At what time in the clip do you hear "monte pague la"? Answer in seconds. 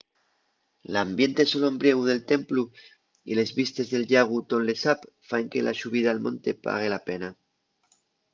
6.25-7.01